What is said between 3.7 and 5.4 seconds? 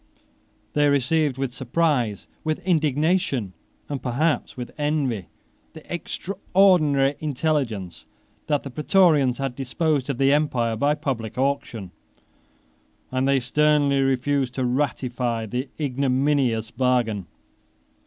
and perhaps with envy,